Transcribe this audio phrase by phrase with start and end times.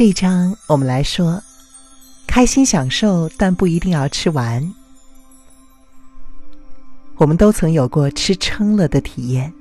[0.00, 1.42] 这一章我们来说，
[2.26, 4.74] 开心享受，但不一定要吃完。
[7.16, 9.52] 我们都曾有过吃撑了的体验，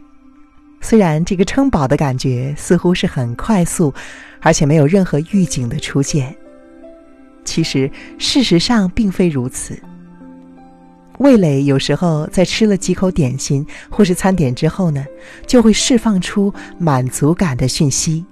[0.80, 3.94] 虽然这个撑饱的感觉似乎是很快速，
[4.40, 6.34] 而且没有任何预警的出现，
[7.44, 9.78] 其实事实上并非如此。
[11.18, 15.06] 味蕾有时候在吃了几口点心或是餐点之后呢，
[15.46, 18.24] 就会释放出满足感的讯息。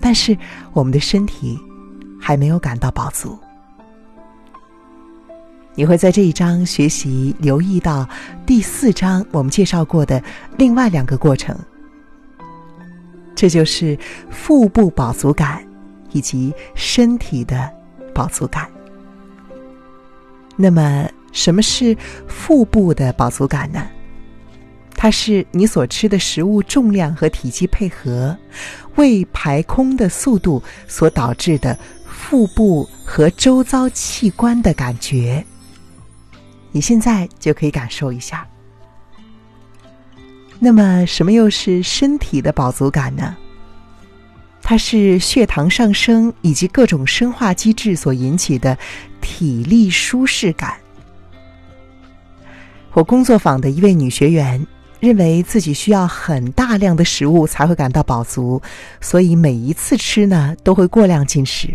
[0.00, 0.36] 但是
[0.72, 1.58] 我们的身体
[2.20, 3.38] 还没有感到饱足。
[5.74, 8.08] 你会在这一章学习留意到
[8.44, 10.22] 第四章我们介绍过的
[10.56, 11.56] 另外两个过程，
[13.34, 13.98] 这就是
[14.30, 15.64] 腹部饱足感
[16.12, 17.70] 以及身体的
[18.14, 18.68] 饱足感。
[20.56, 21.08] 那么。
[21.32, 23.86] 什么是腹部的饱足感呢？
[25.02, 28.36] 它是你所吃的食物重量和体积配合，
[28.96, 35.42] 胃排空的速度所导致的腹部和周遭器官的感觉。
[36.70, 38.46] 你现在就可以感受一下。
[40.58, 43.34] 那么，什么又是身体的饱足感呢？
[44.60, 48.76] 它是血糖上升以及各种生化机制所引起的
[49.22, 50.76] 体力舒适感。
[52.92, 54.64] 我工作坊的一位女学员
[55.00, 58.60] 认为自己需要很大量的食物才会感到饱足，
[59.00, 61.68] 所以每一次吃呢都会过量进食。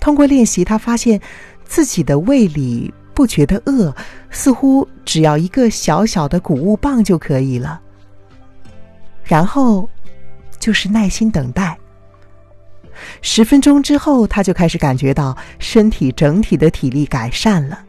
[0.00, 1.20] 通过练习，他发现
[1.64, 3.94] 自己的胃里不觉得饿，
[4.30, 7.80] 似乎只要一个小小的谷物棒就可以了。
[9.24, 9.88] 然后
[10.58, 11.76] 就是耐心等待。
[13.22, 17.84] 十分钟之后，他就开始感觉到身体整体的体力改善了。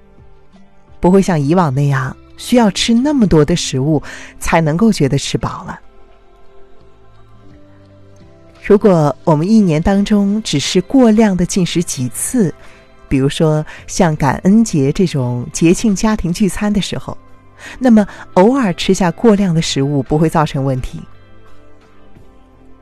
[1.00, 4.02] 不会像以往那样需要吃那么多的食物
[4.40, 5.80] 才能够觉得吃饱了。
[8.64, 12.54] 如果我们一年当中只是过量的进食几次，
[13.08, 17.16] 比如说像感恩节这种节庆家庭聚餐的时候，
[17.78, 21.00] 那么偶尔吃下过量的食物不会造成问题。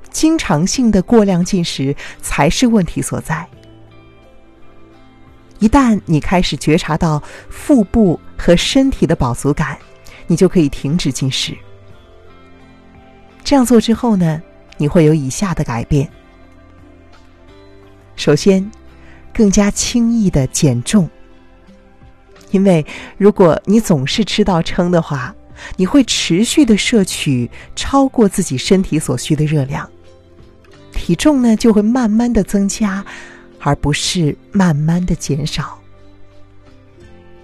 [0.09, 3.45] 经常性的过量进食才是问题所在。
[5.63, 9.77] 一旦你开始觉察到腹部和身体的饱足感，
[10.27, 11.55] 你就可以停止进食。
[13.45, 14.41] 这样做之后呢，
[14.75, 16.09] 你会有以下的改变：
[18.17, 18.69] 首先，
[19.33, 21.09] 更加轻易的减重，
[22.51, 22.85] 因为
[23.17, 25.33] 如果你总是吃到撑的话，
[25.77, 29.89] 你会持续的摄取超过自己身体所需的热量，
[30.91, 33.05] 体重呢就会慢慢的增加。
[33.65, 35.79] 而不是慢慢的减少。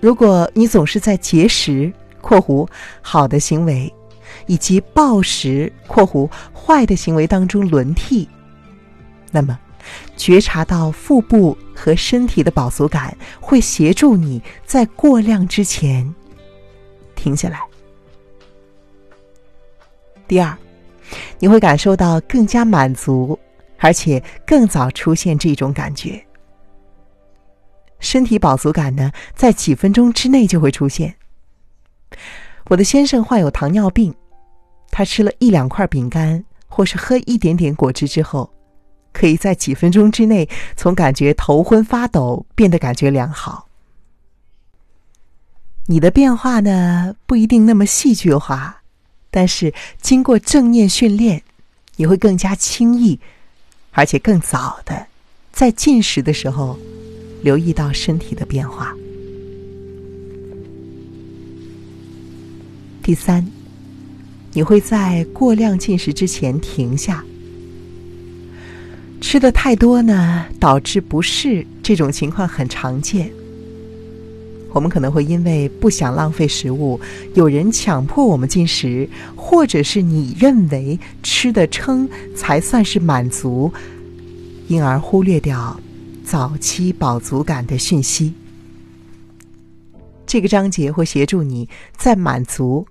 [0.01, 1.91] 如果你总是在节食
[2.21, 2.67] （括弧
[3.01, 3.91] 好的行为）
[4.45, 8.27] 以及暴食（括弧坏的行为）当中轮替，
[9.31, 9.57] 那么
[10.17, 16.13] 觉察到腹部和身体的饱足感，会协助你在过量之前
[17.15, 17.61] 停下来。
[20.27, 20.55] 第二，
[21.39, 23.37] 你会感受到更加满足。
[23.79, 26.25] 而且更早出现这种感觉，
[27.99, 31.15] 身体饱足感呢，在几分钟之内就会出现。
[32.69, 34.13] 我的先生患有糖尿病，
[34.91, 38.51] 他吃了一两块饼干或是喝一点点果汁之后，
[39.11, 43.67] 可以在几分钟之内从感觉头昏发抖变得感觉良好。
[45.87, 48.81] 你的变化呢，不一定那么戏剧化，
[49.31, 51.41] 但是经过正念训练，
[51.95, 53.19] 你会更加轻易。
[53.91, 55.07] 而且更早的，
[55.51, 56.77] 在进食的时候，
[57.41, 58.95] 留意到身体的变化。
[63.01, 63.45] 第三，
[64.53, 67.25] 你会在过量进食之前停下。
[69.19, 73.31] 吃的太多呢，导致不适，这种情况很常见。
[74.71, 76.99] 我们可能会因为不想浪费食物，
[77.33, 83.71] 有人强迫我们进食，或者是你认为吃的撑才算是满足，
[84.67, 85.79] 因而忽略掉
[86.23, 88.33] 早期饱足感的讯息。
[90.27, 91.67] 这个章节会协助你
[91.97, 92.87] 在满足，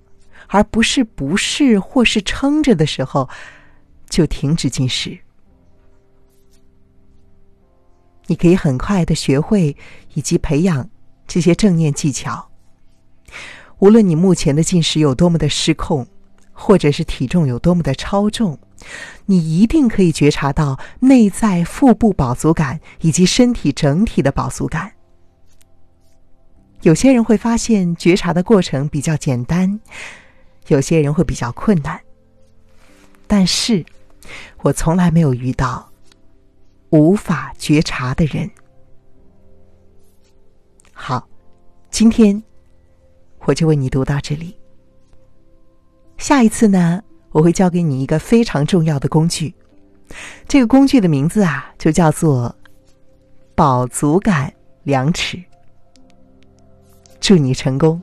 [0.47, 3.29] 而不是不适或是撑着的时候，
[4.09, 5.17] 就停止进食。
[8.27, 9.75] 你可以很快的学会
[10.13, 10.89] 以及培养。
[11.29, 12.49] 这些正念技巧，
[13.77, 16.07] 无论你目前的进食有多么的失控，
[16.51, 18.57] 或者是体重有多么的超重，
[19.27, 24.93] 你一定可以觉察到内在腹部饱足感以及身体整体的饱足感。
[26.81, 29.79] 有些人会发现觉察的过程比较简单，
[30.67, 32.01] 有些人会比较困难。
[33.27, 33.85] 但是，
[34.63, 35.91] 我从来没有遇到
[36.89, 38.49] 无法觉察的人。
[41.01, 41.25] 好，
[41.89, 42.43] 今天
[43.45, 44.53] 我就为你读到这里。
[46.17, 47.01] 下一次呢，
[47.31, 49.55] 我会教给你一个非常重要的工具，
[50.45, 52.53] 这个工具的名字啊，就叫做
[53.55, 54.53] 饱足感
[54.83, 55.41] 量尺。
[57.21, 57.99] 祝你成功！